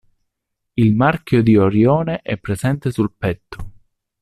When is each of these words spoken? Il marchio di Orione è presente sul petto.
Il 0.77 0.95
marchio 0.95 1.43
di 1.43 1.55
Orione 1.57 2.21
è 2.23 2.35
presente 2.39 2.89
sul 2.89 3.13
petto. 3.15 3.71